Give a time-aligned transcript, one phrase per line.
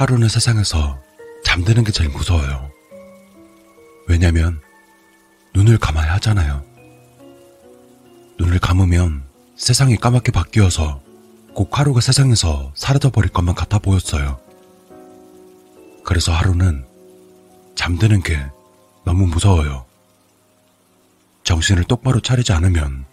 [0.00, 0.98] 하루는 세상에서
[1.44, 2.70] 잠드는 게 제일 무서워요.
[4.08, 4.58] 왜냐면
[5.54, 6.64] 눈을 감아야 하잖아요.
[8.38, 9.22] 눈을 감으면
[9.56, 11.02] 세상이 까맣게 바뀌어서
[11.52, 14.40] 꼭 하루가 세상에서 사라져버릴 것만 같아 보였어요.
[16.02, 16.86] 그래서 하루는
[17.74, 18.42] 잠드는 게
[19.04, 19.84] 너무 무서워요.
[21.44, 23.04] 정신을 똑바로 차리지 않으면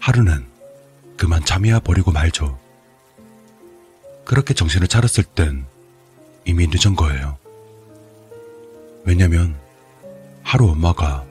[0.00, 0.44] 하루는
[1.16, 2.58] 그만 잠이야 버리고 말죠.
[4.24, 5.66] 그렇게 정신을 차렸을 땐
[6.56, 7.36] 이미 늦은 거예요.
[9.04, 9.54] 왜냐면
[10.42, 11.26] 하루 엄마가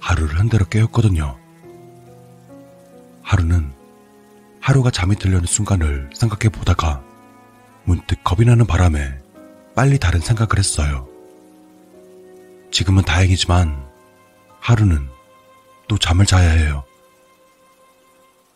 [0.00, 1.38] 하루를 한 대로 깨웠거든요.
[3.22, 3.70] 하루는
[4.58, 7.04] 하루가 잠이 들려는 순간을 생각해 보다가
[7.84, 9.16] 문득 겁이 나는 바람에
[9.76, 11.06] 빨리 다른 생각을 했어요.
[12.72, 13.80] 지금은 다행이지만
[14.58, 15.08] 하루는
[15.86, 16.82] 또 잠을 자야 해요.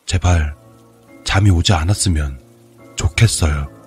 [0.04, 0.56] 제발
[1.22, 2.40] 잠이 오지 않았으면
[2.96, 3.77] 좋겠어요.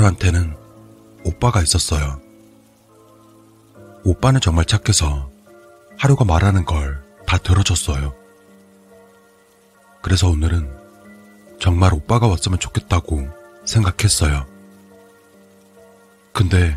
[0.00, 0.56] 하루한테는
[1.24, 2.20] 오빠가 있었어요.
[4.04, 5.30] 오빠는 정말 착해서
[5.98, 8.12] 하루가 말하는 걸 다 들어줬어요.
[10.02, 10.68] 그래서 오늘은
[11.60, 13.28] 정말 오빠가 왔으면 좋겠다고
[13.64, 14.48] 생각했어요.
[16.32, 16.76] 근데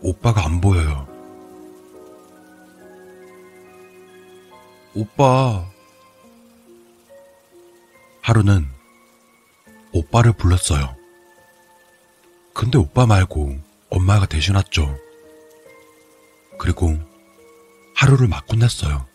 [0.00, 1.06] 오빠가 안 보여요.
[4.94, 5.66] 오빠.
[8.22, 8.66] 하루는
[9.92, 10.96] 오빠를 불렀어요.
[12.60, 13.58] 근데 오빠 말고
[13.88, 14.94] 엄마가 대신 왔죠.
[16.58, 16.94] 그리고
[17.94, 19.06] 하루를 막 혼냈어요.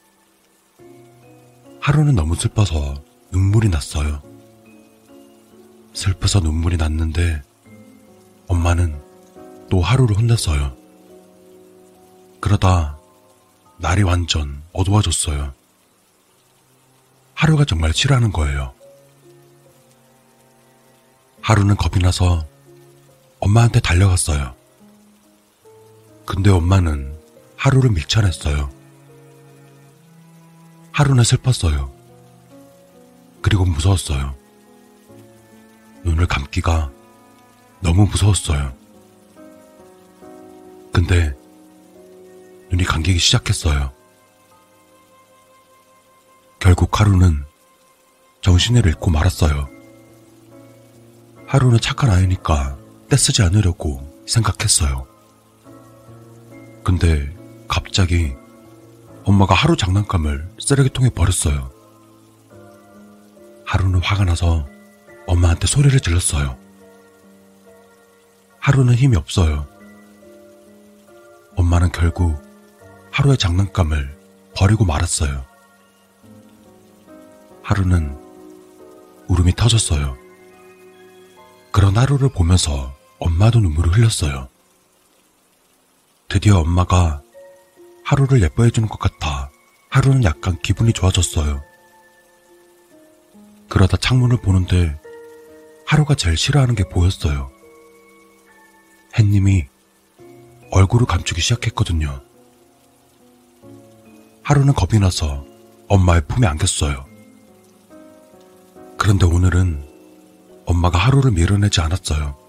[1.79, 4.23] 하루는 너무 슬퍼서 눈물이 났어요.
[5.93, 7.43] 슬퍼서 눈물이 났는데
[8.47, 8.99] 엄마는
[9.69, 10.75] 또 하루를 혼냈어요.
[12.39, 12.97] 그러다
[13.77, 15.53] 날이 완전 어두워졌어요.
[17.35, 18.73] 하루가 정말 싫어하는 거예요.
[21.41, 22.43] 하루는 겁이 나서
[23.45, 24.55] 엄마한테 달려갔어요.
[26.25, 27.15] 근데 엄마는
[27.55, 28.71] 하루를 밀쳐냈어요.
[30.91, 31.93] 하루는 슬펐어요.
[33.43, 34.35] 그리고 무서웠어요.
[36.03, 36.91] 눈을 감기가
[37.81, 38.73] 너무 무서웠어요.
[40.91, 41.31] 근데
[42.71, 43.93] 눈이 감기기 시작했어요.
[46.59, 47.45] 결국 하루는
[48.41, 49.69] 정신을 잃고 말았어요.
[51.45, 55.05] 하루는 착한 아이니까 떼쓰지 않으려고 생각했어요.
[56.83, 57.35] 근데
[57.67, 58.35] 갑자기
[59.23, 61.71] 엄마가 하루 장난감을 쓰레기통에 버렸어요.
[63.65, 64.67] 하루는 화가 나서
[65.27, 66.57] 엄마한테 소리를 질렀어요.
[68.59, 69.67] 하루는 힘이 없어요.
[71.55, 72.41] 엄마는 결국
[73.11, 74.15] 하루의 장난감을
[74.55, 75.45] 버리고 말았어요.
[77.63, 78.15] 하루는
[79.27, 80.17] 울음이 터졌어요.
[81.71, 84.49] 그런 하루를 보면서 엄마도 눈물을 흘렸어요.
[86.27, 87.21] 드디어 엄마가
[88.03, 89.49] 하루를 예뻐해주는 것 같아
[89.89, 91.63] 하루는 약간 기분이 좋아졌어요.
[93.69, 94.99] 그러다 창문을 보는데
[95.85, 97.51] 하루가 제일 싫어하는 게 보였어요.
[99.17, 99.65] 햇님이
[100.71, 102.21] 얼굴을 감추기 시작했거든요.
[104.43, 105.45] 하루는 겁이 나서
[105.87, 107.05] 엄마의 품에 안겼어요.
[108.97, 109.83] 그런데 오늘은
[110.65, 112.44] 엄마가 하루를 밀어내지 않았어요.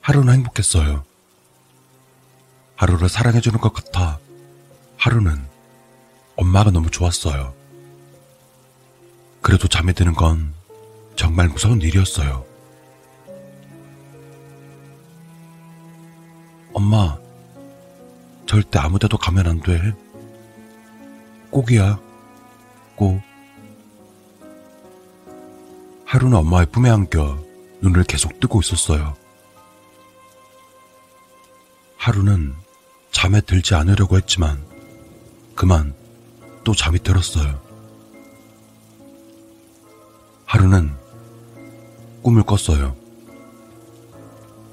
[0.00, 1.04] 하루는 행복했어요.
[2.76, 4.18] 하루를 사랑해주는 것 같아
[4.96, 5.46] 하루는
[6.36, 7.54] 엄마가 너무 좋았어요.
[9.42, 10.54] 그래도 잠이 드는 건
[11.16, 12.44] 정말 무서운 일이었어요.
[16.72, 17.18] 엄마,
[18.46, 19.92] 절대 아무 데도 가면 안 돼.
[21.50, 21.98] 꼭이야.
[22.96, 23.20] 꼭.
[26.06, 27.38] 하루는 엄마의 품에 안겨
[27.82, 29.19] 눈을 계속 뜨고 있었어요.
[32.00, 32.54] 하루는
[33.12, 34.64] 잠에 들지 않으려고 했지만
[35.54, 35.94] 그만
[36.64, 37.60] 또 잠이 들었어요.
[40.46, 40.96] 하루는
[42.22, 42.96] 꿈을 꿨어요.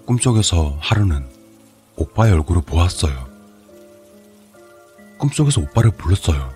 [0.06, 1.28] 꿈속에서 하루는
[1.98, 3.28] 오빠의 얼굴을 보았어요.
[5.18, 6.54] 꿈속에서 오빠를 불렀어요.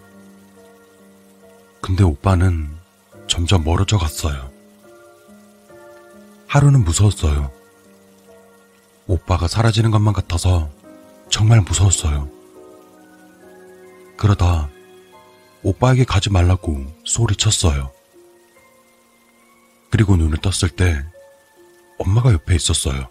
[1.82, 2.70] 근데 오빠는
[3.28, 4.50] 점점 멀어져 갔어요.
[6.48, 7.61] 하루는 무서웠어요.
[9.12, 10.70] 오빠가 사라지는 것만 같아서
[11.30, 12.30] 정말 무서웠어요.
[14.16, 14.70] 그러다
[15.64, 17.92] 오빠에게 가지 말라고 소리쳤어요.
[19.90, 21.04] 그리고 눈을 떴을 때
[21.98, 23.10] 엄마가 옆에 있었어요.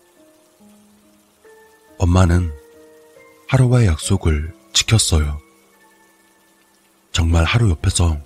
[1.99, 2.50] 엄마는
[3.49, 5.38] 하루와의 약속을 지켰어요.
[7.12, 8.19] 정말 하루 옆에서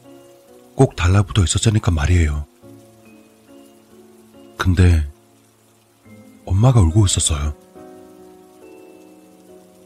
[0.76, 2.46] 꼭 달라붙어 있었으니까 말이에요.
[4.56, 5.04] 근데
[6.46, 7.63] 엄마가 울고 있었어요.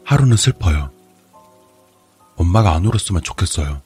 [0.09, 0.89] 하루는 슬퍼요.
[2.35, 3.79] 엄마가 안 울었으면 좋겠어요.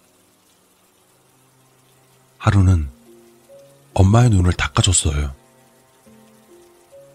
[2.37, 2.89] 하루는
[3.93, 5.35] 엄마의 눈을 닦아줬어요.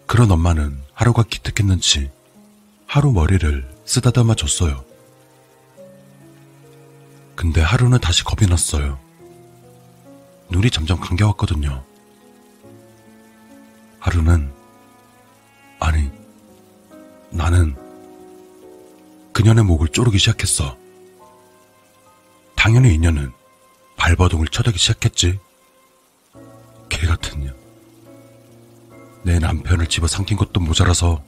[0.05, 2.11] 그런 엄마는 하루가 기특했는지
[2.85, 4.85] 하루 머리를 쓰다듬어 줬어요.
[7.35, 8.99] 근데 하루는 다시 겁이 났어요.
[10.51, 11.83] 눈이 점점 감겨왔거든요.
[13.97, 14.53] 하루는,
[15.79, 16.11] 아니,
[17.31, 17.88] 나는
[19.39, 20.77] 그녀의 목을 쪼르기 시작했어.
[22.57, 23.31] 당연히 이녀는
[23.95, 25.39] 발버둥을 쳐대기 시작했지.
[26.89, 27.55] 개 같은 년.
[29.23, 31.23] 내 남편을 집어 삼킨 것도 모자라서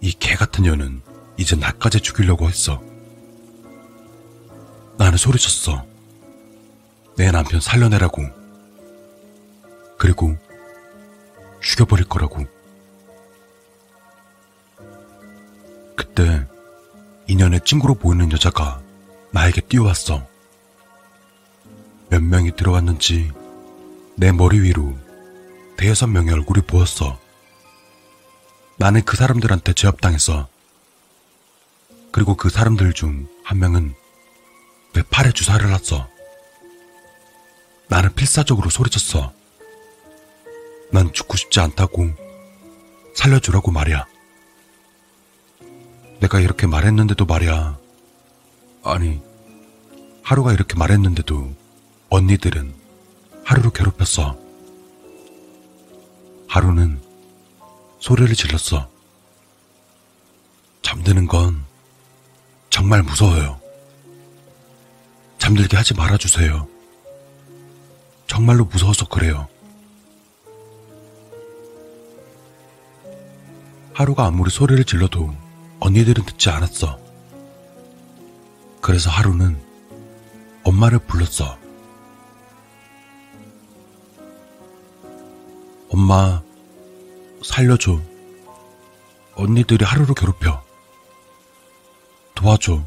[0.00, 1.02] 이 개 같은 년은
[1.36, 2.80] 이제 나까지 죽이려고 했어.
[4.96, 5.84] 나는 소리쳤어.
[7.16, 8.22] 내 남편 살려내라고.
[9.98, 10.36] 그리고
[11.60, 12.46] 죽여버릴 거라고.
[15.96, 16.46] 그때
[17.26, 18.80] 인연의 친구로 보이는 여자가
[19.32, 20.26] 나에게 뛰어왔어.
[22.08, 23.32] 몇 명이 들어왔는지
[24.16, 24.96] 내 머리 위로
[25.76, 27.18] 대여섯 명의 얼굴이 보였어.
[28.76, 30.48] 나는 그 사람들한테 제압당했어.
[32.12, 33.94] 그리고 그 사람들 중 한 명은
[34.92, 36.08] 내 팔에 주사를 놨어.
[37.86, 39.32] 나는 필사적으로 소리쳤어.
[40.90, 42.10] 난 죽고 싶지 않다고
[43.14, 44.04] 살려주라고 말이야.
[46.20, 47.78] 내가 이렇게 말했는데도 말이야.
[48.84, 49.20] 아니,
[50.22, 51.54] 하루가 이렇게 말했는데도
[52.08, 52.74] 언니들은
[53.44, 54.36] 하루를 괴롭혔어.
[56.48, 57.00] 하루는
[58.00, 58.88] 소리를 질렀어.
[60.82, 61.64] 잠드는 건
[62.70, 63.60] 정말 무서워요.
[65.38, 66.68] 잠들게 하지 말아주세요.
[68.26, 69.48] 정말로 무서워서 그래요.
[73.92, 75.34] 하루가 아무리 소리를 질러도
[75.86, 76.98] 언니들은 듣지 않았어.
[78.80, 79.56] 그래서 하루는
[80.64, 81.56] 엄마를 불렀어.
[85.88, 86.42] 엄마,
[87.44, 88.00] 살려줘.
[89.36, 90.60] 언니들이 하루를 괴롭혀.
[92.34, 92.82] 도와줘.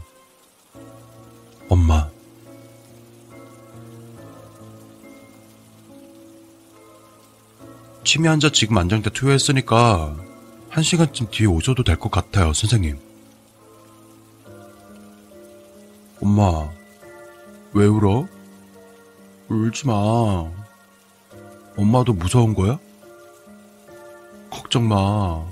[1.69, 2.09] 엄마.
[8.03, 10.28] 치매 환자 지금 안정대 투여했으니까
[10.69, 12.99] 한 시간쯤 뒤에 오셔도 될 것 같아요, 선생님.
[16.21, 16.69] 엄마,
[17.73, 18.27] 왜 울어?
[19.47, 19.93] 울지 마.
[21.77, 22.77] 엄마도 무서운 거야?
[24.49, 25.43] 걱정 마.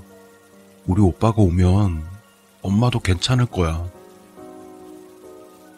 [0.86, 2.04] 우리 오빠가 오면
[2.62, 3.88] 엄마도 괜찮을 거야.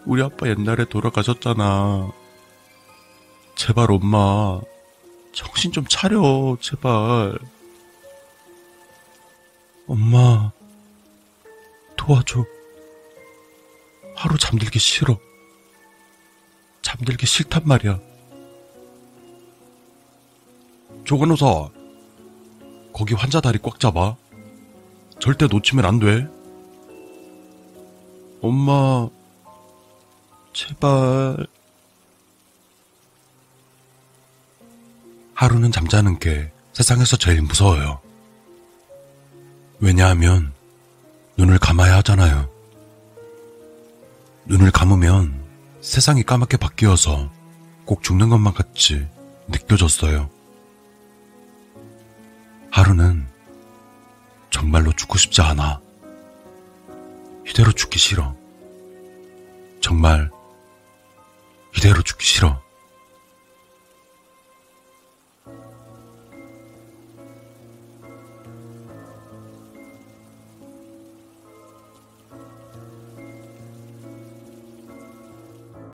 [0.05, 2.11] 우리 아빠 옛날에 돌아가셨잖아.
[3.55, 4.61] 제발 엄마,
[5.33, 7.39] 정신 좀 차려, 제발.
[9.91, 10.53] 엄마,
[11.97, 12.45] 도와줘.
[14.15, 15.19] 하루 잠들기 싫어.
[16.81, 17.99] 잠들기 싫단 말이야.
[21.05, 21.71] 조간호사,
[22.93, 24.15] 거기 환자 다리 꽉 잡아.
[25.19, 26.29] 절대 놓치면 안 돼.
[28.43, 29.09] 엄마,
[30.53, 31.49] 제발.
[35.35, 38.10] 하루는 잠자는 게 세상에서 제일 무서워요.
[39.81, 40.53] 왜냐하면
[41.39, 42.49] 눈을 감아야 하잖아요.
[44.45, 45.43] 눈을 감으면
[45.81, 47.31] 세상이 까맣게 바뀌어서
[47.87, 49.07] 꼭 죽는 것만 같이
[49.49, 50.29] 느껴졌어요.
[52.71, 53.27] 하루는
[54.51, 55.81] 정말로 죽고 싶지 않아.
[57.49, 58.35] 이대로 죽기 싫어.
[59.81, 60.31] 정말
[61.77, 62.61] 이대로 죽기 싫어.